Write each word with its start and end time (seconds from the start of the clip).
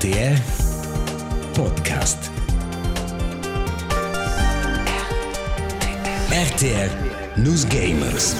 RTR 0.00 0.40
Podcast. 1.52 2.30
RTR 6.32 6.90
News 7.36 7.66
Gamers. 7.68 8.34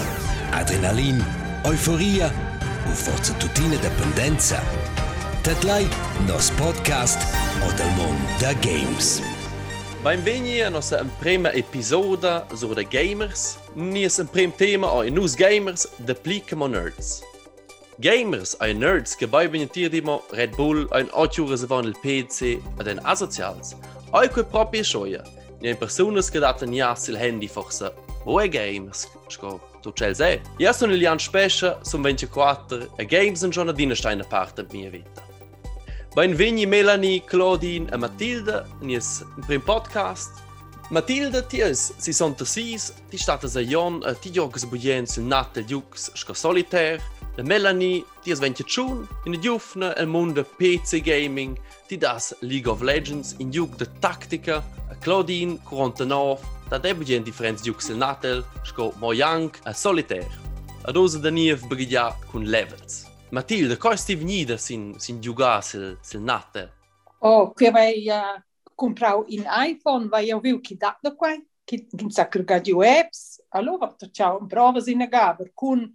Adrenalin, 0.53 1.23
Euphoria 1.65 2.33
und 2.87 2.97
forza 2.97 3.35
tutina 3.35 3.77
dependenza. 3.77 4.63
Tatlai 5.43 5.87
nos 6.27 6.51
podcast 6.51 7.21
o 7.69 7.71
del 7.77 7.91
mond 7.91 8.19
da 8.41 8.55
games. 8.63 9.21
Benvenuti 10.03 10.63
a 10.63 10.71
nostra 10.71 11.05
prima 11.19 11.51
episoda 11.53 12.47
sobre 12.57 12.85
gamers. 12.85 13.59
Nies 13.75 14.19
un 14.19 14.29
prim 14.29 14.51
tema 14.51 14.87
o 14.87 15.03
News 15.03 15.37
Gamers 15.37 15.87
de 15.99 16.15
plicamo 16.15 16.69
nerds. 16.69 17.30
Gamers 18.01 18.57
ai 18.61 18.73
nerds 18.73 19.15
che 19.15 19.29
bei 19.29 19.47
benettierdimo 19.47 20.25
Red 20.31 20.55
Bull 20.55 20.89
ein 20.93 21.07
8 21.11 21.43
ore 21.43 21.67
van 21.67 21.85
il 21.85 21.99
PC 22.01 22.59
ad 22.79 22.87
en 22.87 22.99
asocials. 23.03 23.77
Ai 24.13 24.31
quei 24.31 24.45
proprie 24.47 24.83
scioia. 24.83 25.23
Ni 25.61 25.69
ein 25.69 25.77
personas 25.77 26.31
che 26.31 26.39
daten 26.39 26.73
jas 26.73 27.09
il 27.09 27.17
handy 27.17 27.47
forse. 27.47 27.93
È 28.25 28.49
gamers? 28.49 29.07
Sco 29.29 29.61
tu 29.83 29.93
cel 29.93 30.15
se. 30.15 30.41
Ja 30.57 30.73
sono 30.73 30.95
gli 30.95 31.05
anni 31.05 31.21
spescia, 31.21 31.79
sono 31.83 32.05
24 32.05 32.97
e 32.97 33.05
games 33.05 33.39
sono 33.39 33.53
giorno 33.53 33.73
di 33.73 33.95
steine 33.95 34.25
parte 34.25 34.65
mia 34.71 34.89
vita. 34.89 35.23
Benveni 36.15 36.65
Melanie, 36.65 37.23
Claudine 37.25 37.91
e 37.93 37.97
Matilde 37.99 38.65
in 38.81 38.91
il 38.93 39.03
primo 39.45 39.63
podcast. 39.63 40.41
Matilde, 40.89 41.45
ti 41.47 41.61
è 41.61 41.75
66, 41.75 42.81
ti 43.11 43.19
state 43.19 43.47
a 43.47 43.61
Jon, 43.61 44.17
ti 44.23 44.33
giochi 44.33 44.67
buien 44.67 45.07
sul 45.07 45.25
jux 45.67 46.15
sco 46.15 46.33
solitaire. 46.33 47.19
La 47.37 47.45
Melanie 47.45 48.05
dies 48.25 48.41
venti 48.41 48.65
tschun 48.65 49.07
in 49.25 49.39
giufna 49.41 49.95
el 49.97 50.07
mund 50.07 50.35
de 50.35 50.43
PC 50.43 51.01
Gaming, 51.01 51.57
ti 51.87 51.97
das 51.97 52.35
League 52.41 52.69
of 52.69 52.83
Legends 52.83 53.37
in 53.39 53.51
giug 53.51 53.77
de 53.77 53.87
tactica 54.01 54.65
a 54.91 54.95
Claudine 54.97 55.57
49, 55.63 56.41
da 56.69 56.79
debgen 56.79 57.23
differents 57.23 57.63
giug 57.63 57.79
sil 57.79 57.97
Natel, 57.97 58.43
sco 58.65 58.93
Mojang 58.99 59.51
a 59.63 59.73
Solitaire. 59.73 60.29
A 60.83 60.93
dosa 60.93 61.19
da 61.19 61.31
niev 61.31 61.63
brigia 61.69 62.17
con 62.33 62.51
levels. 62.51 63.07
Matilde, 63.31 63.77
coi 63.77 63.97
sti 63.97 64.17
vnida 64.17 64.57
sin, 64.59 64.99
sin 64.99 65.21
giuga 65.21 65.61
sel, 65.63 65.99
sil 66.03 66.23
Natel? 66.23 66.69
Oh, 67.21 67.53
qui 67.55 67.71
vai 67.71 68.09
uh, 68.09 68.43
comprau 68.75 69.25
in 69.29 69.47
iPhone, 69.47 70.09
vai 70.09 70.29
eu 70.29 70.41
viu 70.41 70.61
chi 70.61 70.75
da 70.75 70.99
da 71.01 71.15
quai, 71.15 71.39
chi 71.65 71.87
sa 72.09 72.27
apps, 72.27 72.73
webs, 72.73 73.43
allora 73.51 73.95
facciamo 73.97 74.47
provas 74.47 74.89
in 74.89 75.03
agaber 75.03 75.53
cun... 75.55 75.79
Con 75.79 75.95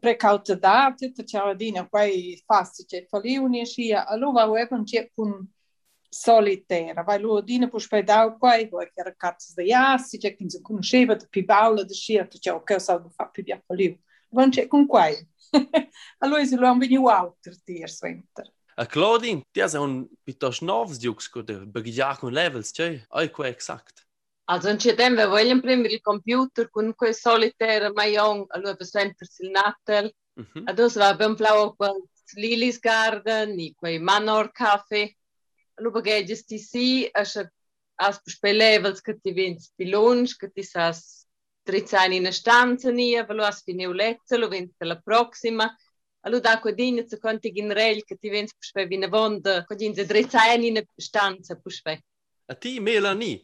precaucidade, 0.00 1.10
ta 1.10 1.22
cialadina 1.22 1.86
quei 1.86 2.42
fastice 2.46 3.06
faliunie 3.08 3.64
și 3.64 3.94
a 4.06 4.14
lu 4.16 4.30
va 4.30 4.44
web 4.44 4.68
un 4.70 4.84
cie 4.84 5.12
un 5.14 5.48
solitera, 6.08 7.02
vai 7.02 7.20
lu 7.20 7.40
dina 7.40 7.68
pus 7.68 7.86
pe 7.86 8.02
dau 8.02 8.36
quei, 8.36 8.68
voi 8.68 8.90
chiar 8.94 9.14
cartas 9.16 9.52
de 9.54 9.64
iasi, 9.64 10.18
ce 10.18 10.30
când 10.30 10.50
se 10.50 10.60
cunoșeva, 10.60 11.14
de 11.14 11.26
pibaula, 11.30 11.82
de 11.82 11.92
șia, 11.92 12.26
tu 12.26 12.38
ceau 12.38 12.60
că 12.60 12.78
sau 12.78 13.12
fa 13.16 13.24
pibia 13.24 13.62
faliu. 13.66 14.00
Vă 14.28 14.40
înce 14.40 14.66
cu 14.66 14.86
quei. 14.86 15.28
a 16.18 16.26
lui 16.26 16.46
si 16.46 16.54
luam 16.54 16.78
veniu 16.78 17.04
alter 17.04 17.52
tier 17.64 17.88
sventer. 17.88 18.46
A 18.74 18.84
Claudine, 18.84 19.40
ti 19.50 19.60
has 19.60 19.72
un 19.72 20.08
pitos 20.22 20.60
novs 20.60 20.98
diux 20.98 21.26
cu 21.26 21.42
de 21.42 21.52
bagigia 21.52 22.14
cun 22.14 22.32
levels, 22.32 22.72
ce? 22.72 23.04
Ai 23.08 23.30
cu 23.30 23.44
exact. 23.44 24.01
Atunci 24.44 24.92
nevoile, 24.94 25.50
în 25.50 25.60
primul 25.60 25.86
rând, 25.86 26.00
computer, 26.00 26.68
cu 26.68 26.80
noi 26.80 27.14
solitaire, 27.14 27.88
mai 27.88 28.12
young, 28.12 28.46
lui 28.62 28.76
pe 28.76 28.84
sempre 28.84 29.26
sil 29.34 29.48
natel. 29.52 30.14
Mhm. 30.32 30.62
Atunci 30.66 30.92
va 30.92 31.12
ben 31.12 31.34
plau 31.34 31.72
cu 31.72 31.84
Lily's 32.40 32.78
Garden, 32.80 33.54
ni 33.54 33.74
cu 33.76 33.88
Manor 34.00 34.48
Cafe. 34.48 35.16
Lui 35.74 36.02
pe 36.02 36.24
gestisi, 36.24 37.08
așa 37.12 37.52
as 37.94 38.20
spelevels 38.24 39.00
că 39.00 39.12
ti 39.12 39.30
vins 39.30 39.72
pilonș, 39.76 40.32
că 40.32 40.46
ti 40.48 40.62
sas 40.62 41.26
tricani 41.62 42.18
în 42.18 42.30
stanță 42.30 42.90
nie, 42.90 43.22
vă 43.22 43.32
luas 43.32 43.62
fineuleță, 43.62 44.36
lu 44.36 44.48
vins 44.48 44.70
pe 44.76 44.84
la 44.84 44.96
proxima. 44.96 45.76
Alu 46.20 46.38
da 46.38 46.58
cu 46.58 46.70
din 46.70 47.04
să 47.06 47.18
conti 47.18 47.60
în 47.60 47.70
rel 47.70 48.02
că 48.06 48.14
ti 48.20 48.28
vins 48.28 48.50
pe 48.72 48.84
vine 48.84 49.06
vondă, 49.06 49.64
cu 49.66 49.74
din 49.74 49.92
de 49.92 50.04
tricani 50.04 50.68
în 50.68 50.82
stanță 50.96 51.54
pușpe. 51.54 52.04
A 52.46 52.54
ti 52.54 52.78
Melanie, 52.78 53.40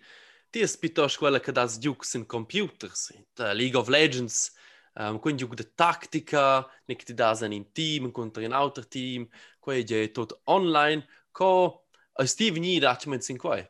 Ti 0.50 0.60
es 0.60 0.78
piuttosto 0.78 1.18
quella 1.18 1.40
che 1.40 1.52
das 1.52 1.78
giucs 1.78 2.14
in 2.14 2.24
computers, 2.24 3.12
da 3.34 3.52
League 3.52 3.76
of 3.76 3.88
Legends, 3.88 4.56
um, 4.94 5.18
con 5.18 5.36
giuc 5.36 5.54
de 5.54 5.74
tactica, 5.74 6.66
ne 6.86 6.96
che 6.96 7.04
ti 7.04 7.12
das 7.12 7.42
in 7.42 7.52
un 7.52 7.70
team, 7.70 8.10
contro 8.10 8.42
un 8.42 8.52
altro 8.52 8.86
team, 8.88 9.28
quei 9.60 9.84
è 9.84 10.10
tutto 10.10 10.40
online, 10.44 11.06
co 11.32 11.84
es 12.14 12.34
ti 12.34 12.50
veni 12.50 12.78
dachmen 12.78 13.20
sin 13.20 13.36
quai? 13.36 13.68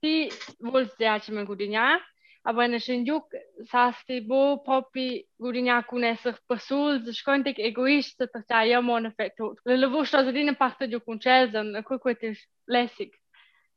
Ti 0.00 0.32
vuol 0.58 0.92
dachmen 0.98 1.44
gudignar, 1.44 2.00
aber 2.42 2.64
in 2.64 2.74
ein 2.74 3.06
Juck 3.06 3.30
sagst 3.70 4.08
du, 4.08 4.26
wo 4.26 4.58
Poppy 4.64 5.28
würde 5.38 5.60
ja 5.60 5.82
können 5.82 6.16
sich 6.16 6.36
persul, 6.48 7.04
das 7.04 7.22
könnte 7.22 7.50
ich 7.50 7.58
egoistisch, 7.58 8.30
das 8.32 8.44
ja 8.48 8.64
ja 8.64 8.80
mon 8.80 9.04
effekt 9.04 9.36
tut. 9.36 9.60
Le 9.64 9.88
wusst 9.92 10.14
also 10.14 10.32
dine 10.32 10.54
parte 10.54 10.86
Juck 10.86 11.06
und 11.06 11.22
Chelsea, 11.22 11.60
und 11.60 11.84
guck 11.84 12.02
gut 12.02 12.20
ist 12.22 12.48
lässig. 12.66 13.16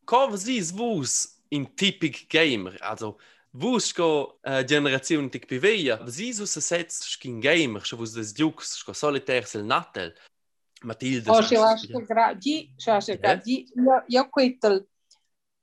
Kauf 0.06 0.36
sie 0.38 0.58
es 0.58 0.76
wus, 0.76 1.43
in 1.54 1.66
typisch 1.76 2.28
Gamer. 2.30 2.76
Also, 2.82 3.18
Vus 3.56 3.94
go 3.94 4.40
äh, 4.42 4.66
Generationun 4.66 5.30
tik 5.30 5.48
piveja, 5.48 6.00
Sisu 6.08 6.48
se 6.48 6.62
setz 6.62 7.18
kin 7.22 7.40
Gamer, 7.40 7.84
cho 7.84 7.98
vus 7.98 8.14
des 8.14 8.34
Dux, 8.34 8.84
go 8.84 8.94
solitaire 8.94 9.46
sel 9.46 9.64
natel. 9.64 10.14
Matilde. 10.82 11.30
Oh, 11.30 11.44
și 11.44 11.56
aș 11.56 11.82
gra, 12.08 12.34
di, 12.34 12.74
și 12.78 12.90
aș 12.90 13.06
gra, 13.06 13.36
di, 13.36 13.66
eu 14.08 14.30
cu 14.30 14.42
el, 14.42 14.90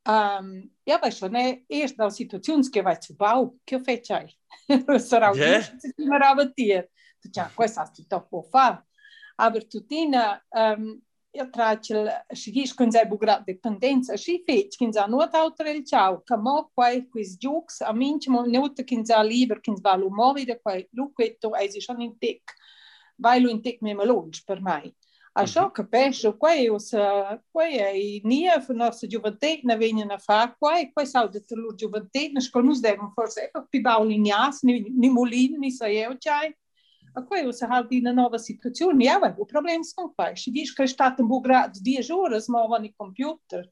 um, 0.03 0.73
ja, 0.83 0.99
bă, 1.01 1.09
și 1.09 1.25
ne, 1.25 1.62
ești 1.67 1.99
la 1.99 2.05
o 2.05 2.09
situațiune 2.09 2.62
că 2.71 2.81
vai 2.81 2.97
să 3.01 3.12
bau, 3.17 3.61
că 3.65 3.75
o 3.75 3.78
feceai. 3.78 4.39
Sărau, 5.07 5.34
yeah. 5.34 5.62
și 5.62 5.71
se 5.78 5.93
mă 5.97 6.17
rabătie. 6.17 6.91
Tu 7.21 7.28
ce, 7.28 7.51
cu 7.55 7.62
asta, 7.62 7.91
tu 7.95 8.03
te-o 8.03 8.21
pofa. 8.21 8.89
Aber 9.37 9.62
tu 9.62 9.78
tine, 9.78 10.47
um, 10.49 11.07
ietrāķil 11.37 12.09
šīs 12.35 12.73
kundzei 12.79 13.07
bugrādi 13.11 13.57
pendence, 13.63 14.15
šī 14.19 14.41
fēķi 14.47 14.81
kindzā 14.83 15.07
notautreļ 15.11 15.83
čau, 15.91 16.21
ka 16.27 16.39
mo, 16.41 16.57
kai, 16.79 17.05
kuis 17.13 17.37
džūks, 17.41 17.83
a 17.87 17.93
miņķi 17.97 18.33
mo 18.35 18.45
neuta 18.49 18.85
kindzā 18.87 19.21
līver, 19.27 19.63
kindzā 19.63 19.97
lūmovide, 20.01 20.59
kai 20.65 20.85
lūkvietu 20.97 21.55
aizišani 21.61 22.11
tik, 22.23 22.57
vai 23.21 23.39
lūn 23.43 23.63
tik 23.63 23.85
mēma 23.87 24.09
lūdž 24.09 24.43
per 24.47 24.65
mai. 24.65 24.91
Așa 25.33 25.61
mhm. 25.61 25.71
că 25.71 25.83
peșu, 25.83 26.33
cu 26.33 26.47
ei 26.49 26.69
o 26.69 26.79
să, 26.79 27.01
cu 27.51 27.61
ei 27.61 28.21
în 28.67 28.77
noastră 28.77 29.07
juventate, 29.11 29.61
ne 29.63 29.77
vine 29.77 30.05
na 30.05 30.17
fac, 30.17 30.57
cu 30.59 30.69
ei, 30.77 30.91
cu 30.93 31.01
ei 31.01 31.07
s-au 31.07 31.29
de 31.29 31.41
tălur 31.41 31.75
juventate, 31.79 32.31
ne 32.33 32.41
școlă 32.41 32.65
nu-ți 32.65 32.81
devem 32.81 33.11
forse, 33.15 33.51
pe 33.71 33.79
bau 33.83 34.07
linias, 34.07 34.59
ni 34.97 35.09
mulin, 35.09 35.57
ni 35.59 35.71
să 35.71 35.89
eu 35.89 36.13
ceai, 36.13 36.59
a 37.15 37.21
apoiou-se 37.21 37.65
radi 37.65 38.00
na 38.00 38.12
nova 38.12 38.38
situação, 38.38 38.91
ja, 39.00 39.19
ué, 39.19 39.34
o 39.38 39.47
problema 39.47 39.82
são 39.84 40.12
quais? 40.15 40.43
Se 40.43 40.50
diz 40.50 40.72
que 40.72 40.82
está 40.82 41.10
tam 41.10 41.41
grado 41.41 41.72
de 41.75 41.82
10 41.82 42.10
horas, 42.10 42.48
mal 42.48 42.71
o 42.71 42.93
computador. 42.97 43.69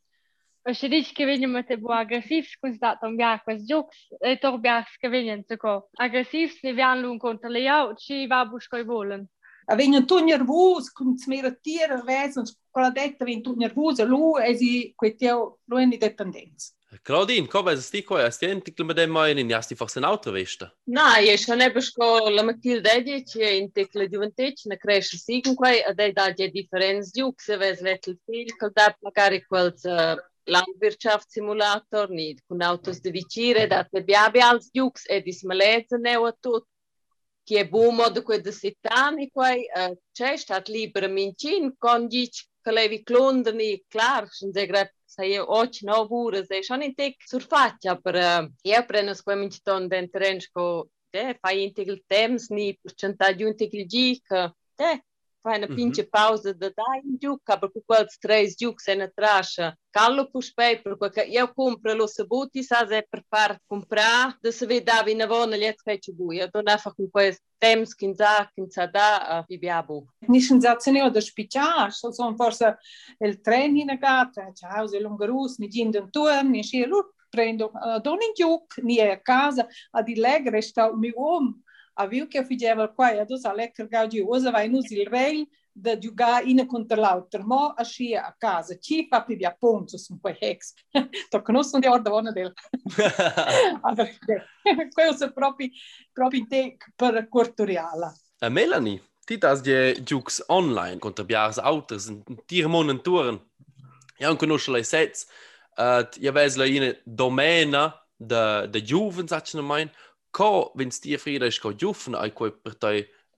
O 0.66 0.74
se 0.74 0.88
diz 0.88 1.10
que 1.12 1.24
vinham 1.24 1.56
até 1.56 1.76
bo 1.76 1.90
agressivos, 1.90 2.54
quando 2.60 2.74
está 2.74 2.94
tão 2.96 3.16
bem 3.16 3.40
com 3.44 3.54
os 3.54 3.66
jogos, 3.66 3.96
e 4.22 4.36
tão 4.36 4.58
bem 4.58 4.84
que 5.00 5.08
vinham, 5.08 5.42
sacou? 5.48 5.84
Agressivos, 5.98 6.58
ne 6.62 6.72
vêm 6.72 7.06
um 7.06 7.18
contra 7.18 7.48
leal, 7.48 7.92
o 7.92 8.28
vá 8.28 8.44
buscar 8.44 8.80
e 8.80 8.84
bolam. 8.84 9.26
A 9.66 9.74
vinham 9.74 10.04
tão 10.04 10.20
nervosos, 10.20 10.90
como 10.90 11.16
se 11.16 11.28
me 11.28 11.40
retira, 11.40 12.02
vezes, 12.02 12.56
para 12.72 12.88
a 12.88 12.90
detta 12.90 13.24
vinham 13.24 13.42
tão 13.42 13.56
nervosos, 13.56 14.06
lu, 14.06 14.38
e 14.38 14.54
se, 14.54 14.94
que 14.98 15.16
lu 15.68 15.78
é 15.78 15.84
independente. 15.84 16.77
Claudine, 17.04 17.48
komm, 17.48 17.68
es 17.68 17.92
ist 17.92 18.06
quoi, 18.06 18.22
es 18.22 18.38
tient 18.38 18.66
mit 18.78 18.98
dem 18.98 19.10
mein 19.10 19.38
in 19.38 19.50
jasti 19.50 19.76
fast 19.76 19.96
ein 19.96 20.04
Auto 20.04 20.32
weste. 20.32 20.72
Na, 20.86 21.20
je 21.20 21.36
schon 21.38 21.60
ebes 21.60 21.90
ko 21.94 22.28
la 22.30 22.42
Matilde 22.42 23.02
die 23.04 23.24
che 23.24 23.56
in 23.56 23.72
tecla 23.72 24.06
giuventec 24.06 24.66
na 24.66 24.76
cresce 24.76 25.16
sigun 25.16 25.54
quai 25.54 25.82
ad 25.82 26.00
ei 26.00 26.12
da 26.12 26.30
die 26.30 26.50
differenz 26.50 27.10
di 27.12 27.22
ux 27.22 27.46
ves 27.58 27.80
vetel 27.80 28.18
fil 28.26 28.56
col 28.58 28.72
da 28.74 28.94
magari 29.02 29.44
quel 29.46 29.72
Landwirtschaft 30.48 31.30
Simulator 31.30 32.08
nicht 32.08 32.40
äh, 32.40 32.42
con 32.48 32.62
autos 32.62 33.00
de 33.00 33.12
vicire 33.12 33.68
da 33.68 33.84
te 33.84 34.00
biabi 34.00 34.40
als 34.40 34.70
jux 34.72 35.04
eh, 35.06 35.16
e 35.16 35.22
dis 35.22 35.42
malezza 35.44 35.98
neu 35.98 36.24
a 36.26 36.32
tut 36.32 36.64
che 37.44 37.68
bumo 37.68 38.08
de 38.08 38.14
da 38.14 38.22
quei 38.22 38.38
äh, 38.38 38.42
de 38.42 38.52
sitani 38.52 39.30
quai 39.30 39.66
c'è 40.12 40.36
stat 40.36 40.68
libera 40.68 41.08
mincin 41.08 41.76
con 41.78 42.08
dic 42.08 42.34
che 42.62 42.72
levi 42.72 43.02
clondani 43.02 43.84
clar 43.88 44.28
sind 44.30 44.54
de 44.54 44.66
grad 44.66 44.90
je 45.26 45.42
oq 45.42 45.80
në 45.86 45.96
ovurës 46.04 46.46
dhe 46.50 46.62
shani 46.62 46.92
tek 46.98 47.18
surfaqja 47.30 47.96
për 48.04 48.20
ja 48.68 48.84
për 48.86 49.02
në 49.08 49.16
skuemin 49.18 49.50
po 49.50 49.56
që 49.56 49.64
tonë 49.70 49.90
dhe 49.92 50.00
në 50.04 50.12
të 50.12 50.22
renshko 50.24 50.68
te 51.14 51.24
fajin 51.42 51.74
të 51.74 51.86
kilë 51.88 52.04
temës, 52.12 52.48
një 52.52 52.66
përçëntagjun 52.84 53.56
të 53.56 53.68
kilë 53.72 53.88
gjikë, 53.94 54.42
te 54.78 54.90
fajna 55.42 55.66
uh 55.66 55.70
mhm. 55.70 55.72
-huh. 55.72 55.76
pinče 55.76 56.02
pauza, 56.02 56.52
da 56.54 56.68
dajem 56.68 57.18
duca, 57.20 57.56
pa 57.56 57.68
kukalc 57.68 58.10
três 58.22 58.56
duc 58.60 58.80
se 58.80 58.94
natraša. 58.94 59.74
Calo 59.92 60.30
puspei, 60.32 60.76
porque 60.76 61.20
eu 61.20 61.48
compro 61.48 61.94
lo 61.94 62.06
sabuti, 62.06 62.62
sás 62.62 62.90
é 62.90 63.02
prepar 63.02 63.58
comprar, 63.66 64.36
de 64.42 64.52
se 64.52 64.66
vê 64.66 64.80
davi 64.80 65.14
na 65.14 65.26
vona 65.26 65.56
lhe 65.56 65.74
fecho 65.84 66.12
buia, 66.12 66.48
do 66.52 66.62
nafa 66.62 66.92
com 66.94 67.08
coisa 67.10 67.38
temos 67.58 67.92
que 67.94 68.06
inzar, 68.06 68.50
que 68.54 68.60
inzadá, 68.60 69.44
e 69.48 69.58
biabu. 69.58 70.06
Nishin 70.28 70.60
zacenio 70.60 71.10
da 71.10 71.20
spichar, 71.20 71.92
so 71.92 72.12
son 72.12 72.36
forse 72.36 72.76
il 73.20 73.42
treni 73.42 73.84
na 73.84 73.96
gata, 73.96 74.52
ciao, 74.54 74.86
se 74.86 75.00
lungarus, 75.00 75.58
ni 75.58 75.68
gindan 75.68 76.10
tuam, 76.10 76.50
ni 76.50 76.62
shiru, 76.62 77.04
prendo, 77.30 77.66
eh, 77.66 77.96
uh, 77.96 78.00
donin 78.00 78.32
duc, 78.38 78.78
ni 78.82 79.00
a 79.00 79.16
casa, 79.16 79.66
ad 79.92 80.08
ilegre 80.08 80.62
sta 80.62 80.90
o 80.90 80.96
meu 80.96 81.14
homem, 81.16 81.54
aviuke 82.04 82.44
figjevar 82.48 82.92
kuaj 82.96 83.22
ato 83.22 83.38
sa 83.40 83.54
lekër 83.56 83.88
ka 83.92 84.04
gjë 84.10 84.26
uza 84.26 84.52
vajnu 84.54 84.82
zilrel 84.86 85.44
dhe 85.78 85.94
gjuga 86.02 86.30
inë 86.50 86.64
këntër 86.70 87.00
lau 87.02 87.18
tërmo 87.32 87.60
a 87.78 87.84
shia 87.86 88.24
a 88.26 88.32
kaza 88.42 88.78
qipa 88.82 89.20
për 89.26 89.40
bja 89.42 89.52
punë 89.62 89.90
që 89.92 90.00
së 90.04 90.16
më 90.18 90.32
heks 90.42 90.72
të 91.32 91.42
kënusë 91.48 91.76
në 91.76 91.84
dhe 91.84 91.92
orë 91.94 92.04
dhe 92.06 92.14
vonë 92.14 92.32
del 92.38 92.50
kjo 94.94 95.10
se 95.18 95.30
propi 95.34 95.70
propi 96.14 96.44
te 96.50 96.62
për 96.98 97.14
kurturiala 97.34 98.10
a 98.10 98.46
eh, 98.46 98.50
Melanie 98.50 99.02
ti 99.28 99.36
tas 99.42 99.62
gje 99.64 100.00
gjuks 100.00 100.42
online 100.48 100.98
këntër 101.04 101.28
bjarës 101.30 101.62
autës 101.70 102.08
në 102.14 102.40
tirë 102.50 102.72
monë 102.74 102.96
në 102.96 103.06
turën 103.06 103.38
janë 104.24 104.42
kënusë 104.42 104.74
lej 104.78 104.86
sets 104.94 105.28
Uh, 105.78 106.02
ja, 106.18 106.32
eh, 106.32 106.34
vezla 106.34 106.66
in 106.66 106.92
domena 107.06 107.92
de, 108.18 108.66
de 108.66 108.80
juvens, 108.82 109.30
had 109.30 109.46
je. 109.46 109.88
Ko 110.32 110.72
wenn 110.74 110.88
es 110.88 111.00
dir 111.00 111.18
frieda 111.18 111.46
ist 111.46 111.60
ko 111.60 111.72
jufen 111.72 112.14
ai 112.14 112.30
ko 112.30 112.50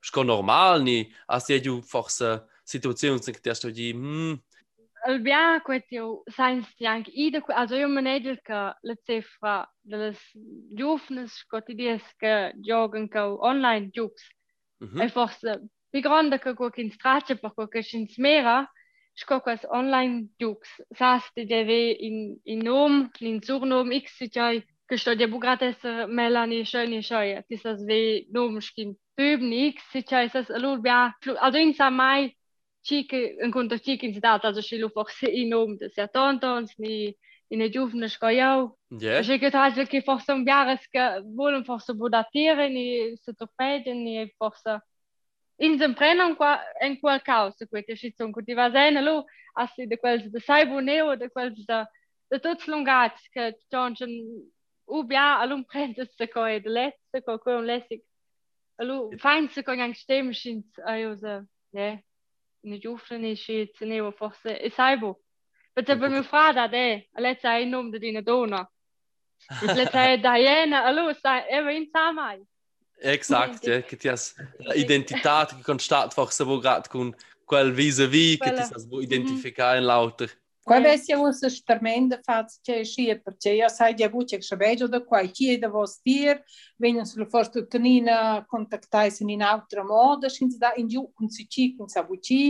sko 0.03 0.23
normal 0.25 0.83
ni 0.83 1.13
as 1.29 1.49
je 1.49 1.61
ju 1.61 1.83
forse 1.83 2.41
situazioni 2.65 3.21
in 3.27 3.35
der 3.45 3.55
sto 3.55 3.71
di 3.71 3.93
hm. 3.93 4.41
Il 5.09 5.21
bia 5.21 5.61
quetio 5.65 6.23
science 6.29 6.69
yang 6.79 7.07
ida 7.09 7.41
also 7.49 7.75
io 7.75 7.89
manager 7.89 8.37
che 8.43 8.75
le 8.83 8.97
cifra 9.07 9.67
delle 9.81 10.15
jufnes 10.77 11.45
quotidies 11.49 12.03
che 12.19 12.53
joggen 12.61 13.09
co 13.09 13.39
online 13.41 13.91
jux 13.91 14.13
mm 14.81 14.89
-hmm. 14.89 15.03
e 15.03 15.09
forse 15.09 15.61
più 15.91 16.01
grande 16.01 16.39
che 16.39 16.55
co 16.55 16.71
in 16.75 16.91
straccia 16.91 17.35
per 17.37 17.53
co 17.55 17.67
che 17.67 17.83
in 17.93 18.09
smera 18.09 18.71
sco 19.15 19.41
quas 19.41 19.65
online 19.71 20.29
jux 20.39 20.61
sas 20.91 21.25
di 21.35 21.47
deve 21.47 21.97
in 21.99 22.39
in 22.45 22.59
nom 22.59 23.11
in 23.21 23.41
surnom 23.43 23.91
x 23.93 24.29
és 24.91 25.05
hogy 25.05 25.29
bugrat 25.29 25.63
ez 25.63 25.77
mellani 26.07 26.65
sönni 26.65 27.01
saját, 27.01 27.45
és 27.49 27.65
az 27.65 27.85
vé 27.85 28.27
domskin 28.31 28.97
több 29.15 29.41
nix, 29.41 29.83
és 29.93 30.03
ez 30.05 30.35
az 30.35 30.51
alulbia, 30.51 31.19
az 31.35 31.55
én 31.55 31.73
szám 31.73 31.95
mai 31.95 32.37
csík, 32.83 33.13
en 33.13 33.51
konta 33.51 33.79
csík 33.79 34.03
in 34.03 34.13
zidat, 34.13 34.45
az 34.45 34.57
is 34.57 34.71
lufok 34.71 35.11
inom, 35.21 35.77
de 35.77 35.89
se 35.89 36.07
tontons, 36.07 36.75
ni 36.77 37.17
in 37.49 37.61
a 37.61 37.67
gyúfne 37.67 38.07
skajau. 38.07 38.75
És 38.99 39.29
egy 39.29 39.53
hát, 39.53 39.73
hogy 39.73 40.03
forszom 40.03 40.45
bjáreszke, 40.45 41.23
volum 41.25 41.65
forszom 41.65 41.97
budatere, 41.97 42.69
ni 42.69 43.17
se 43.25 43.33
topedjen, 43.33 43.97
ni 43.97 44.35
forszom 44.37 44.83
in 45.61 45.79
sem 45.79 45.95
preno 45.95 46.37
en 46.81 46.99
quel 47.01 47.21
caos 47.21 47.55
quei 47.69 47.85
che 47.85 47.97
ci 47.97 48.15
sono 48.17 48.33
ti 48.43 48.55
va 48.55 48.71
bene 48.71 49.03
lo 49.03 49.25
assi 49.53 49.87
de 49.87 49.99
quel 49.99 50.31
de 50.31 50.41
saiboneo 50.41 51.17
de 51.17 51.29
quel 51.29 51.53
de 51.53 51.87
de 52.29 52.39
tutti 52.39 52.71
lungati 52.71 53.29
che 53.31 53.59
c'è 53.69 54.07
John 54.91 54.99
u 54.99 55.05
bia 55.05 55.39
alum 55.41 55.65
prendese 55.65 56.27
ko 56.33 56.47
e 56.47 56.61
de 56.61 56.69
leste 56.69 57.23
ko 57.25 57.39
ko 57.39 57.61
lessig 57.61 58.03
alu 58.81 59.11
feinse 59.19 59.63
ko 59.63 59.77
gang 59.77 59.95
stemmeschin 59.95 60.63
se 60.75 61.47
ne 61.73 62.03
ne 62.63 62.79
jofren 62.79 63.25
is 63.25 63.45
ze 63.45 63.85
ne 63.87 64.13
forse 64.13 64.59
e 64.61 64.71
saibo 64.71 65.17
Bet 65.77 65.87
be 65.87 66.09
me 66.09 66.23
fra 66.23 66.53
dat 66.53 66.73
é 66.73 67.07
a 67.17 67.21
let 67.21 67.45
e 67.45 67.65
nom 67.65 67.91
de 67.91 67.99
dine 67.99 68.23
dona 68.23 68.67
let 69.63 70.23
Diana 70.23 70.85
allo 70.85 71.13
ewer 71.49 71.71
in 71.71 71.87
samai 71.91 72.47
Exakt 73.03 73.67
ja, 73.67 73.81
che 73.81 73.97
ti 73.97 74.09
has 74.09 74.35
identità 74.75 75.47
che 75.47 75.63
constat 75.63 76.13
fach 76.13 76.33
se 76.33 76.45
wo 76.45 76.59
grad 76.59 76.89
kun 76.89 77.15
quel 77.47 77.73
vis 77.73 77.99
vi 78.09 78.37
che 78.37 78.53
ti 78.53 78.61
has 78.61 78.87
wo 78.91 79.01
identificare 79.01 79.79
in 79.79 79.85
lauter 79.85 80.31
Kujdes 80.71 81.09
jau 81.11 81.25
është 81.27 81.65
tërmend 81.67 82.13
fat 82.27 82.53
që 82.67 82.77
e 82.79 82.85
shije 82.87 83.17
për 83.25 83.35
që 83.43 83.55
ja 83.57 83.69
sa 83.73 83.89
djavu 83.91 84.23
që 84.31 84.39
kështë 84.39 84.59
vejo 84.61 84.87
dhe 84.93 85.01
kuaj 85.09 85.25
kje 85.35 85.57
dhe 85.63 85.71
vos 85.73 85.97
tjer, 86.05 86.39
venjën 86.83 87.09
së 87.09 87.23
lëfërsh 87.25 87.51
të 87.57 87.63
të 87.73 87.81
një 87.87 87.95
në 88.07 88.19
kontaktaj 88.53 89.09
se 89.17 89.27
një 89.27 89.41
në 89.41 89.49
avtë 89.55 89.81
rëmo, 89.81 90.05
dhe 90.23 90.31
shinë 90.31 90.55
zda 90.59 90.71
në 90.77 90.87
gju 90.93 91.03
kënë 91.19 91.35
së 91.37 91.47
qi, 91.55 91.65
kënë 91.79 91.95
sa 91.95 92.05
buqi, 92.07 92.43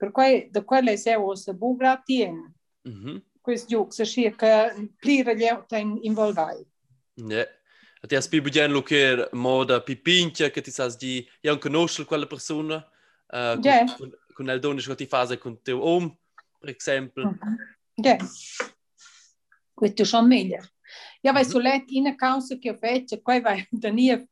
për 0.00 0.12
kuaj 0.18 0.32
dhe 0.52 0.64
kuaj 0.68 0.82
le 0.84 0.96
se 1.00 1.16
u 1.16 1.32
së 1.40 1.56
bugra 1.60 1.94
tjenë. 2.06 2.44
Mm 2.84 2.96
-hmm. 2.98 3.22
Kujës 3.44 3.66
gju 3.68 3.80
kësë 3.88 4.06
shije 4.12 4.30
kë 4.40 4.52
plirë 5.00 5.34
ljev 5.40 5.64
të 5.70 5.80
involvaj. 6.10 6.64
Ne, 7.16 7.34
yeah. 7.34 7.48
ati 8.02 8.16
as 8.16 8.28
pi 8.28 8.40
bëgjen 8.40 8.72
luker 8.72 9.28
moda, 9.32 9.80
pi 9.80 9.96
pinqë, 9.96 10.50
këti 10.52 10.70
sa 10.70 10.88
zdi, 10.88 11.26
janë 11.44 11.60
kënoshël 11.60 12.04
kuale 12.04 12.26
persona, 12.26 12.84
eh, 13.32 13.38
uh, 13.38 13.54
kun, 13.56 13.64
yeah. 13.64 13.96
kun, 13.98 14.12
kun 14.36 14.50
eldoni 14.50 14.80
shkëti 14.80 15.08
faze 15.08 15.36
per 16.64 16.72
eksempel. 16.72 17.38
Ja. 17.96 18.16
Questo 19.74 20.02
er 20.02 20.06
schon 20.06 20.28
meglio. 20.28 20.62
Ja, 21.22 21.32
weil 21.34 21.44
so 21.44 21.58
lett 21.58 21.90
in 21.90 22.14
causa 22.16 22.56
che 22.56 22.70
ho 22.70 22.74
fatto, 22.74 23.20
qua 23.20 23.40
vai 23.40 23.66
da 23.70 23.90
nie 23.90 24.28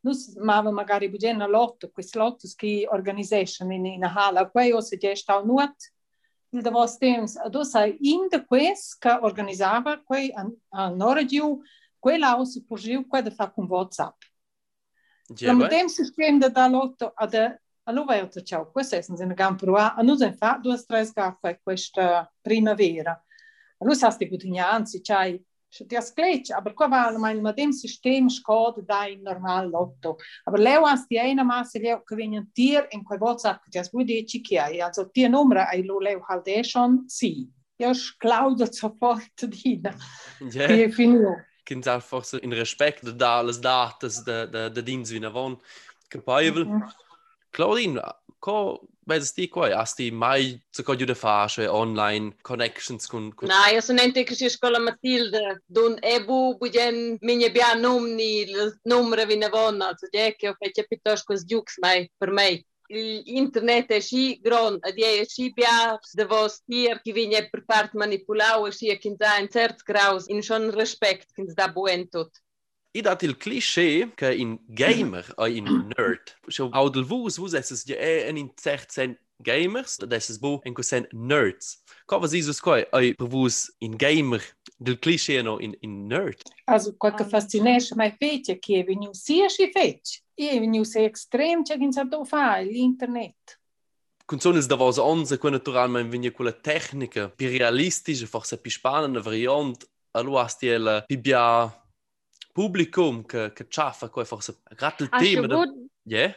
noi 0.00 0.14
smava 0.14 0.70
magari 0.70 1.08
budena 1.08 1.46
lotto, 1.46 1.90
questi 1.90 2.18
lotto 2.18 2.48
che 2.54 2.86
organizzation 2.88 3.72
in 3.72 3.86
in 3.86 4.04
hala, 4.04 4.48
qua 4.48 4.62
io 4.62 4.80
se 4.80 4.96
già 4.96 5.14
stavo 5.14 5.44
nuot 5.44 5.92
il 6.50 6.62
da 6.62 6.70
vos 6.70 6.96
temps, 6.96 7.36
ado 7.36 7.64
sai 7.64 7.96
in 8.00 8.28
de 8.28 8.44
quest 8.44 8.98
che 9.00 9.18
organizzava 9.20 10.00
quei 10.04 10.32
a 10.70 10.88
Norgiu, 10.90 11.60
quella 11.98 12.38
o 12.38 12.44
se 12.44 12.62
pugiu 12.64 13.06
qua 13.06 13.20
da 13.20 13.30
fa 13.30 13.50
con 13.50 13.66
WhatsApp. 13.66 14.22
Ja, 15.28 15.34
yeah, 15.46 15.52
Lamodem 15.52 15.88
sistema 15.88 16.48
da 16.48 16.68
lotto 16.68 17.12
ad 17.14 17.34
A 17.88 17.92
nu 17.92 18.04
vai 18.04 18.28
tu 18.28 18.40
ciao, 18.40 18.70
questo 18.72 18.96
è 18.96 19.04
in 19.06 19.32
gran 19.32 19.54
prova, 19.54 19.94
a 19.94 20.02
nu 20.02 20.16
sen 20.16 20.34
fa 20.34 20.58
due 20.60 20.76
tre 20.84 21.08
gaffe 21.12 21.60
questa 21.62 22.28
primavera. 22.40 23.12
A 23.12 23.84
nu 23.84 23.92
sa 23.92 24.10
sti 24.10 24.28
gutignanzi, 24.28 25.00
c'hai 25.00 25.40
ti 25.86 25.94
asclecci, 25.94 26.52
aber 26.52 26.74
qua 26.74 26.88
va 26.88 27.30
il 27.30 27.40
medem 27.40 27.70
sistema 27.70 28.28
scod 28.28 28.80
dai 28.80 29.20
normal 29.22 29.68
lotto. 29.68 30.16
Aber 30.44 30.58
leu 30.58 30.84
as 30.84 31.06
ti 31.06 31.16
eina 31.16 31.44
masse 31.44 31.78
leu 31.78 32.02
che 32.02 32.16
venien 32.16 32.50
tier 32.52 32.88
in 32.90 33.04
quel 33.04 33.20
WhatsApp 33.20 33.62
che 33.62 33.68
ecco, 33.68 33.70
ti 33.70 33.78
as 33.78 33.90
vuoi 33.90 34.04
dici 34.04 34.40
chi 34.40 34.58
hai, 34.58 34.80
also 34.80 35.08
ti 35.10 35.28
numero 35.28 35.60
ai 35.60 35.84
lo 35.84 35.98
leu 35.98 36.20
haldation 36.26 37.04
sì. 37.06 37.48
Io 37.78 37.92
sclaudo 37.92 38.72
sofort 38.72 39.46
dina. 39.62 39.94
Che 40.38 40.58
Yeah. 40.58 40.90
Finito. 40.90 41.44
Kind 41.62 41.86
einfach 41.86 42.24
so 42.24 42.38
in 42.40 42.52
Respekt 42.52 43.10
da 43.10 43.38
alles 43.38 43.60
da, 43.60 43.94
dass 44.00 44.24
che 44.24 44.46
der 44.48 44.82
Dienst 44.82 45.12
wie 45.12 45.20
na 45.20 45.30
von. 45.30 45.60
Kapabel. 46.08 46.64
Mm 46.64 46.82
-hmm. 46.82 47.05
Claudine, 47.56 47.98
co 48.38 48.82
vedi 49.06 49.24
ti 49.32 49.48
qua? 49.48 49.74
Asti 49.74 50.10
mai 50.10 50.62
se 50.68 50.82
co 50.82 50.94
giude 50.94 51.14
fa, 51.14 51.46
cioè 51.48 51.70
online 51.70 52.36
connections 52.42 53.06
con... 53.06 53.32
con... 53.34 53.48
No, 53.48 53.72
io 53.72 53.80
sono 53.80 54.02
in 54.02 54.12
te 54.12 54.24
che 54.24 54.34
si 54.34 54.50
scola 54.50 54.78
Matilde, 54.78 55.62
don 55.64 55.96
ebu 56.02 56.58
bugen 56.58 57.16
minje 57.20 57.50
bia 57.50 57.72
numni, 57.72 58.44
numre 58.82 59.24
vi 59.24 59.36
ne 59.36 59.48
vonna, 59.48 59.94
so 59.96 60.06
je 60.10 60.34
che 60.36 60.48
ho 60.48 60.54
fece 60.58 60.84
piuttosto 60.86 61.32
cos 61.32 61.46
giux 61.46 61.78
mai 61.78 62.10
per 62.14 62.30
me. 62.30 62.62
Internet 62.88 63.88
è 63.90 64.00
sì 64.00 64.38
gran, 64.38 64.76
ed 64.82 64.98
è 64.98 65.24
sì 65.24 65.50
bia 65.50 65.98
de 66.12 66.24
vos 66.26 66.62
tier 66.62 67.00
che 67.00 67.12
viene 67.12 67.48
per 67.48 67.64
part 67.64 67.94
manipulau 67.94 68.66
e 68.66 68.70
sì 68.70 68.94
che 68.98 69.08
in 69.08 69.16
un 69.18 69.48
certo 69.48 69.82
graus 69.82 70.26
in 70.28 70.42
schon 70.42 70.70
respect 70.72 71.32
che 71.32 71.44
da 71.54 71.68
buen 71.68 72.06
tot. 72.10 72.30
إذا 72.96 73.18
الكليشيه 73.22 74.10
كإن 74.16 74.58
جيمر 74.70 75.24
أي 75.40 75.58
إن 75.58 75.64
نيرد 75.98 76.28
شو 76.48 76.70
أو 76.74 76.88
دلفوز 76.88 77.40
وز 77.40 77.54
أسس 77.54 77.88
جاء 77.88 78.30
أن 78.30 78.48
in 78.48 78.62
تحت 78.62 78.90
سن 78.90 79.16
gamers, 79.42 79.98
des 79.98 80.30
ist 80.30 80.40
bo 80.40 80.60
enko 80.64 80.82
sen 80.82 81.06
nerds. 81.12 81.82
Ka 82.06 82.18
was 82.18 82.32
is 82.32 82.60
koi 82.60 82.84
ei 82.92 83.12
bewus 83.12 83.70
in 83.80 83.96
gamer 83.96 84.40
del 84.78 84.96
cliché 84.96 85.42
no 85.42 85.58
in 85.58 85.74
in 85.82 86.08
nerd. 86.08 86.40
Also 86.66 86.92
koi 86.92 87.12
ka 87.12 87.24
fascinesce 87.24 87.94
mai 87.94 88.12
fece 88.18 88.58
che 88.58 88.82
vi 88.82 88.94
nu 88.94 89.12
sia 89.12 89.48
si 89.48 89.70
fece. 89.72 90.22
E 90.34 90.58
vi 90.58 90.66
nu 90.66 90.84
se 90.84 91.04
extrem 91.04 91.62
che 91.62 91.74
in 91.74 91.92
sardo 91.92 92.24
fa 92.24 92.58
l'internet. 92.60 93.58
Kunzones 94.26 94.66
da 94.66 94.76
was 94.76 94.98
onze 94.98 95.38
kun 95.38 95.52
natural 95.52 95.88
mein 95.88 96.10
vinje 96.10 96.32
quella 96.32 96.52
tecnica, 96.52 97.28
pi 97.28 97.46
realistische, 97.46 98.26
forse 98.26 98.58
pi 98.58 98.70
spanende 98.70 99.20
variant, 99.20 99.88
allo 100.12 100.38
astiela, 100.38 101.04
pi 101.06 101.16
publicum 102.56 103.26
che, 103.26 103.52
che 103.52 103.66
ciaffa, 103.68 104.08
che 104.08 104.22
è 104.22 104.24
forse 104.24 104.62
grato 104.74 105.02
il 105.02 105.10
ah, 105.12 105.18
tema. 105.18 105.46
Da... 105.46 105.74
Yeah? 106.04 106.34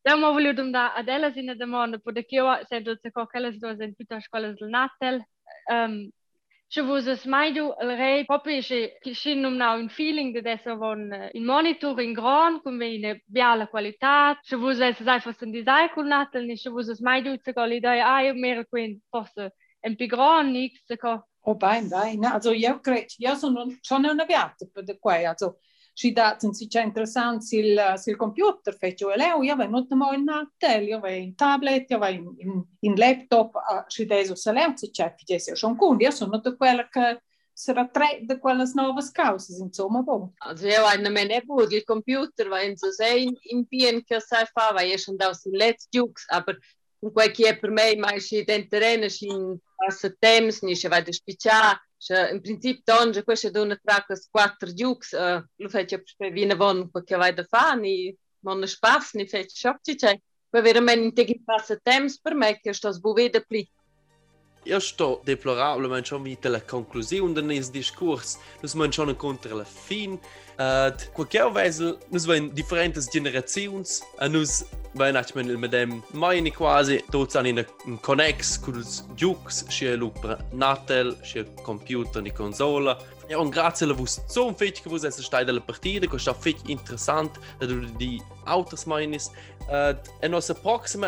Da 0.00 0.14
mo 0.14 0.30
voglio 0.30 0.52
domanda 0.52 0.94
ad 0.94 1.08
ella 1.08 1.32
sina 1.32 1.56
domanda, 1.56 1.98
perché 1.98 2.36
io 2.36 2.46
sento 2.68 2.96
che 3.02 3.10
quella 3.10 3.50
si 3.50 3.58
dosa 3.58 3.82
in 3.82 3.96
tutta 3.96 4.14
la 4.14 4.20
scuola 4.20 4.52
del 4.52 4.68
Natal. 4.68 5.20
Um, 5.68 6.08
se 6.68 6.82
vuoi 6.82 7.00
smaidu 7.00 7.74
il 7.80 7.96
re 7.96 8.24
proprio 8.24 8.60
che 8.60 9.14
ci 9.14 9.34
nomnau 9.34 9.78
un 9.78 9.88
feeling 9.88 10.32
di 10.32 10.38
adesso 10.38 10.76
con 10.76 11.12
eh, 11.12 11.30
il 11.32 11.42
monitor 11.42 12.00
in 12.00 12.12
gran 12.12 12.60
con 12.60 12.76
bene 12.76 13.22
bella 13.24 13.68
qualità 13.68 14.36
se 14.42 14.56
vuoi 14.56 14.74
se 14.74 14.92
sai 14.94 15.20
fosse 15.20 15.44
un 15.44 15.52
design 15.52 15.88
con 15.94 16.08
Natal 16.08 16.44
ne 16.44 16.56
se 16.56 16.70
vuoi 16.70 16.82
smaidu 16.82 17.36
se 17.40 17.52
con 17.52 17.68
l'idea 17.68 18.12
ah 18.14 18.22
io 18.22 18.34
mero 18.34 18.64
quindi 18.68 19.00
posso 19.08 19.48
un 19.80 19.94
più 19.94 20.06
gran 20.06 20.50
nix 20.50 20.82
se 20.84 20.96
co 20.96 21.28
o 21.46 21.54
bain, 21.54 21.88
bain. 21.88 22.24
Also, 22.24 22.52
io 22.52 22.80
credo, 22.80 23.06
jeu 23.18 23.36
sun, 23.36 23.78
schon 23.80 24.04
una 24.04 24.24
aviat 24.24 24.66
per 24.72 24.82
de 24.84 24.98
quei, 24.98 25.24
also, 25.26 25.58
si 25.94 26.10
dat 26.12 26.42
un 26.42 26.52
si 26.52 26.66
c'è 26.66 26.82
interessant 26.82 27.40
sil, 27.40 27.78
sil 27.96 28.16
computer, 28.16 28.74
fece 28.76 29.04
o 29.06 29.14
io 29.42 29.56
vai 29.56 29.68
molto 29.68 29.96
mo 29.96 30.12
in 30.12 30.24
natel, 30.24 30.88
io 30.88 30.98
vai 31.00 31.22
in 31.22 31.34
tablet, 31.34 31.88
io 31.88 31.98
vai 31.98 32.16
in, 32.16 32.34
in, 32.38 32.64
in 32.80 32.96
laptop, 32.96 33.54
uh, 33.54 33.84
si 33.86 34.04
deso 34.04 34.34
se 34.34 34.52
leu, 34.52 34.76
si 34.76 34.90
c'è, 34.90 35.14
fece 35.16 35.52
o 35.52 35.54
schon 35.54 35.76
cundi, 35.76 36.04
io 36.04 36.10
sono 36.10 36.38
de 36.38 36.54
quella 36.54 36.86
che 36.88 37.22
sarà 37.50 37.88
tre 37.88 38.20
di 38.22 38.38
quelle 38.38 38.70
nuove 38.74 39.08
cause, 39.10 39.56
insomma. 39.62 40.02
Boh. 40.02 40.32
Also, 40.38 40.66
io 40.66 40.82
non 41.00 41.12
mi 41.12 41.24
ne 41.24 41.42
può, 41.42 41.62
il 41.62 41.84
computer, 41.84 42.48
va 42.48 42.60
in 42.60 42.76
so 42.76 42.92
sei 42.92 43.32
in 43.52 43.66
pien 43.66 44.04
che 44.04 44.20
sai 44.20 44.44
fa, 44.52 44.72
va 44.72 44.82
io 44.82 44.98
sono 44.98 45.16
da 45.16 45.32
sul 45.32 45.56
let's 45.56 45.86
jukes, 45.88 46.24
aber 46.28 46.58
ah, 46.60 46.66
in 47.00 47.12
quel 47.12 47.30
è 47.30 47.58
per 47.58 47.70
me, 47.70 47.96
ma 47.96 48.18
si 48.18 48.44
tenterene, 48.44 49.08
si 49.08 49.28
in 49.28 49.58
passa 49.76 50.10
temps, 50.18 50.62
ni 50.62 50.74
se 50.74 50.88
vai 50.88 51.02
da 51.02 51.12
spicciare, 51.12 51.80
Cioè, 51.98 52.30
in 52.32 52.40
principio, 52.40 52.82
donge, 52.84 53.24
questa 53.24 53.48
è 53.48 53.58
una 53.58 53.78
tra 53.82 54.04
queste 54.04 54.28
quattro 54.30 54.72
giugs, 54.72 55.12
uh, 55.12 55.42
lo 55.56 55.68
faccio 55.68 56.02
per 56.16 56.30
viene 56.30 56.54
von 56.54 56.90
perché 56.90 57.16
vai 57.16 57.32
da 57.32 57.44
fare, 57.44 57.80
ni 57.80 58.16
non 58.40 58.58
ne 58.58 58.66
spass, 58.66 59.14
ni 59.14 59.26
faccio 59.26 59.54
shopci, 59.54 59.96
cioè, 59.96 60.18
poi 60.48 60.62
veramente 60.62 61.22
in 61.22 61.42
passa 61.42 61.76
temps 61.82 62.20
per 62.20 62.34
me 62.34 62.60
che 62.60 62.72
sto 62.72 62.92
sbuvede 62.92 63.44
pli. 63.44 63.68
Io 64.64 64.80
sto 64.80 65.20
deplorabilmente 65.24 66.06
schon 66.06 66.22
wieder 66.22 66.50
la 66.50 66.60
conclusione 66.60 67.32
del 67.32 67.70
discorso, 67.70 68.38
nus 68.60 68.74
man 68.74 68.92
schon 68.92 69.08
incontra 69.08 69.54
la 69.54 69.64
fin. 69.64 70.18
Uh, 70.58 70.92
qualche 71.12 71.40
weise 71.42 71.98
nus 72.10 72.24
vain 72.24 72.52
differentes 72.52 73.08
generazions, 73.08 74.02
a 74.18 74.28
nus 74.28 74.64
vain 74.85 74.85
achmen 75.00 75.60
mit 75.60 75.72
dem 75.72 76.02
meine 76.12 76.50
quasi 76.50 77.02
tots 77.10 77.36
an 77.36 77.46
in 77.46 77.64
un 77.86 78.00
connex 78.02 78.60
cus 78.60 79.04
jux 79.16 79.64
sche 79.68 79.96
lupra 79.96 80.38
natel, 80.52 81.16
sche 81.22 81.44
computer 81.62 82.22
ni 82.22 82.30
consola. 82.30 82.98
Ja, 83.28 83.38
und 83.38 83.50
grazie 83.50 83.90
a 83.90 83.92
vos 83.92 84.20
so 84.28 84.52
fetch 84.54 84.82
che 84.82 84.88
vos 84.88 85.02
essa 85.02 85.20
stai 85.20 85.44
della 85.44 85.60
partita, 85.60 86.06
che 86.06 86.18
fetch 86.18 86.68
interessant, 86.68 87.38
da 87.58 87.66
du 87.66 87.84
di 87.96 88.22
autos 88.44 88.84
meines. 88.84 89.30
Uh, 89.68 89.96
e 90.20 90.28
nostra 90.28 90.54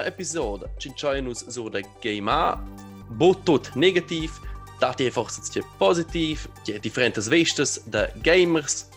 episode 0.05 0.69
ci 0.79 0.93
nus 1.21 1.47
so 1.47 1.69
da 1.69 1.81
game 2.01 2.29
A, 2.29 2.61
botot 3.11 3.71
negativ, 3.77 4.41
dat 4.81 4.99
je 4.99 5.13
forse 5.13 5.63
positiv, 5.79 6.49
je 6.65 6.81
differentes 6.81 7.29
vestes 7.29 7.81
de 7.85 8.11
gamers. 8.23 8.88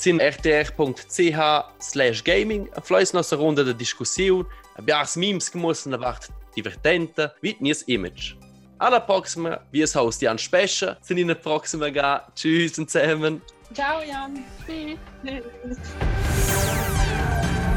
Sin 0.00 0.18
rtr.ch 0.18 1.38
slash 1.78 2.24
gaming 2.24 2.70
fleis 2.82 3.12
nossa 3.12 3.36
ronda 3.36 3.62
de 3.62 3.74
discussiun, 3.74 4.46
abbias 4.78 5.14
mims 5.14 5.50
gemussen 5.50 5.92
wart 6.00 6.30
divertente, 6.56 7.30
vit 7.42 7.60
nies 7.60 7.82
image. 7.86 8.34
Alla 8.78 8.98
proxima, 8.98 9.60
wie 9.70 9.82
es 9.82 9.94
haus 9.94 10.18
Jan 10.18 10.38
Specher, 10.38 10.96
sind 11.02 11.18
in 11.18 11.28
der 11.28 11.34
proxima 11.34 11.90
ga. 11.90 12.26
Tschüss 12.34 12.78
und 12.78 12.88
zusammen. 12.88 13.42
Ciao, 13.74 14.00
Jan. 14.00 14.42
Tschüss. 14.66 14.96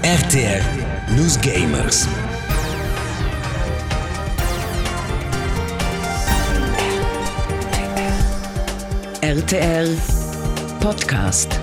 RTR 0.01 0.63
News 1.17 1.37
Gamers. 1.41 2.07
RTR 9.21 9.89
Podcast. 10.79 11.62